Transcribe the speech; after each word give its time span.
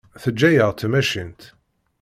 Teǧǧa-yaɣ 0.21 0.71
tmacint. 0.73 1.41